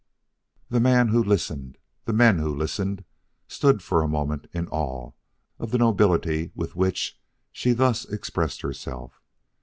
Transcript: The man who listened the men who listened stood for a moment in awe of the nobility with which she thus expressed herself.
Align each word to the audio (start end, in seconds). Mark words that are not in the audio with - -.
The 0.71 0.79
man 0.79 1.09
who 1.09 1.23
listened 1.23 1.77
the 2.05 2.11
men 2.11 2.39
who 2.39 2.57
listened 2.57 3.03
stood 3.47 3.83
for 3.83 4.01
a 4.01 4.07
moment 4.07 4.47
in 4.51 4.67
awe 4.69 5.11
of 5.59 5.69
the 5.69 5.77
nobility 5.77 6.49
with 6.55 6.75
which 6.75 7.19
she 7.51 7.73
thus 7.73 8.05
expressed 8.05 8.61
herself. 8.61 9.21